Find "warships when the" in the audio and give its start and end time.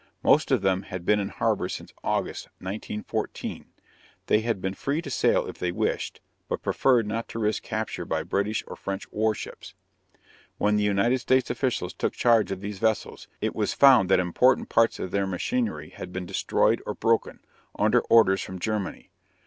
9.11-10.81